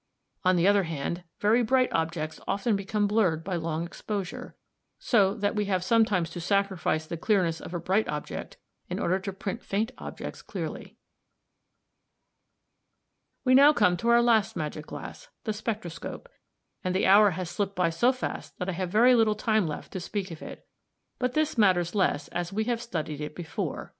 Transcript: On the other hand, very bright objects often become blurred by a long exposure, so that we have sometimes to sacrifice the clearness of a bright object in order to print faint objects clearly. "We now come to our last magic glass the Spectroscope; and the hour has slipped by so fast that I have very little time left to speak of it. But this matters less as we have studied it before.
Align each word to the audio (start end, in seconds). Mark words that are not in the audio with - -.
On 0.43 0.55
the 0.55 0.67
other 0.67 0.81
hand, 0.85 1.25
very 1.39 1.61
bright 1.61 1.93
objects 1.93 2.39
often 2.47 2.75
become 2.75 3.05
blurred 3.05 3.43
by 3.43 3.53
a 3.53 3.59
long 3.59 3.85
exposure, 3.85 4.55
so 4.97 5.35
that 5.35 5.55
we 5.55 5.65
have 5.65 5.83
sometimes 5.83 6.31
to 6.31 6.41
sacrifice 6.41 7.05
the 7.05 7.17
clearness 7.17 7.61
of 7.61 7.71
a 7.75 7.79
bright 7.79 8.07
object 8.07 8.57
in 8.89 8.97
order 8.97 9.19
to 9.19 9.31
print 9.31 9.61
faint 9.61 9.91
objects 9.99 10.41
clearly. 10.41 10.97
"We 13.43 13.53
now 13.53 13.73
come 13.73 13.95
to 13.97 14.09
our 14.09 14.23
last 14.23 14.55
magic 14.55 14.87
glass 14.87 15.27
the 15.43 15.53
Spectroscope; 15.53 16.27
and 16.83 16.95
the 16.95 17.05
hour 17.05 17.29
has 17.37 17.51
slipped 17.51 17.75
by 17.75 17.91
so 17.91 18.11
fast 18.11 18.57
that 18.57 18.69
I 18.69 18.71
have 18.71 18.89
very 18.89 19.13
little 19.13 19.35
time 19.35 19.67
left 19.67 19.91
to 19.93 19.99
speak 19.99 20.31
of 20.31 20.41
it. 20.41 20.65
But 21.19 21.33
this 21.35 21.59
matters 21.59 21.93
less 21.93 22.27
as 22.29 22.51
we 22.51 22.63
have 22.63 22.81
studied 22.81 23.21
it 23.21 23.35
before. 23.35 23.89